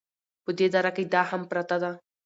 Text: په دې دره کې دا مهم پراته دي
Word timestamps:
په 0.43 0.51
دې 0.57 0.67
دره 0.73 0.91
کې 0.95 1.03
دا 1.13 1.21
مهم 1.27 1.41
پراته 1.49 1.77
دي 1.83 1.91